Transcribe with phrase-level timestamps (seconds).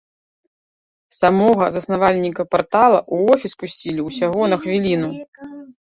[1.17, 5.09] Самога заснавальніка партала ў офіс пусцілі ўсяго на хвіліну.